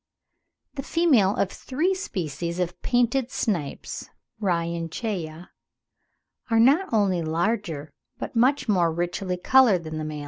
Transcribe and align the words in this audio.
]The 0.77 0.81
females 0.81 1.37
of 1.37 1.49
the 1.49 1.53
three 1.53 1.93
species 1.93 2.57
of 2.59 2.81
Painted 2.81 3.29
Snipes 3.29 4.09
(Rhynchaea, 4.41 4.89
Fig. 4.89 5.45
62) 5.45 5.49
"are 6.49 6.59
not 6.59 6.91
only 6.91 7.21
larger 7.21 7.91
but 8.17 8.35
much 8.35 8.67
more 8.67 8.91
richly 8.91 9.37
coloured 9.37 9.83
than 9.83 9.99
the 9.99 10.03
males." 10.03 10.19